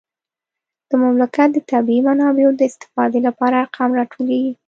د 0.89 0.91
مملکت 1.03 1.49
د 1.53 1.57
طبیعي 1.71 2.01
منابعو 2.07 2.51
د 2.59 2.61
استفادې 2.71 3.19
لپاره 3.27 3.55
ارقام 3.63 3.89
راټولیږي 3.99 4.53